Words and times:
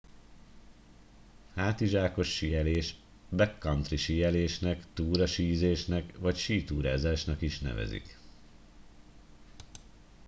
hátizsákos 1.55 2.27
síelés 2.33 2.95
backcountry 3.29 3.95
síelésnek 3.95 4.83
túrasízésnek 4.93 6.17
vagy 6.17 6.35
sítúrázásnak 6.37 7.41
is 7.41 7.59
nevezik 7.59 8.17